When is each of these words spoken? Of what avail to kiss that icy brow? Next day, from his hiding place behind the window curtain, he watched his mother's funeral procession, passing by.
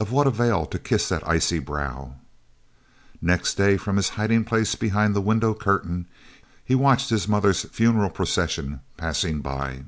Of 0.00 0.10
what 0.10 0.26
avail 0.26 0.66
to 0.66 0.80
kiss 0.80 1.08
that 1.10 1.24
icy 1.28 1.60
brow? 1.60 2.16
Next 3.22 3.54
day, 3.54 3.76
from 3.76 3.94
his 3.94 4.08
hiding 4.18 4.44
place 4.44 4.74
behind 4.74 5.14
the 5.14 5.20
window 5.20 5.54
curtain, 5.54 6.06
he 6.64 6.74
watched 6.74 7.10
his 7.10 7.28
mother's 7.28 7.62
funeral 7.66 8.10
procession, 8.10 8.80
passing 8.96 9.42
by. 9.42 9.84